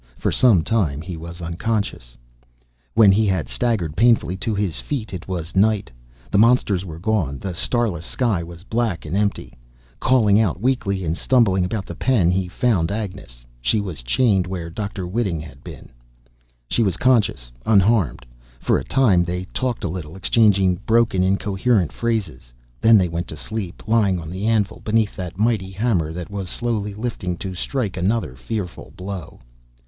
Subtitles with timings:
[0.17, 2.17] For some time he was unconscious.
[2.95, 5.91] When he had staggered painfully to his feet, it was night.
[6.31, 9.53] The monsters were gone; the starless sky was black and empty.
[9.99, 13.45] Calling out weakly, and stumbling about the pen, he found Agnes.
[13.61, 15.05] She was chained where Dr.
[15.05, 15.89] Whiting had been.
[16.67, 18.25] She was conscious, unharmed.
[18.59, 22.51] For a time they talked a little, exchanging broken, incoherent phrases.
[22.81, 26.49] Then they went to sleep, lying on the anvil, beneath that mighty hammer that was
[26.49, 29.39] slowly lifting to strike another fearful blow.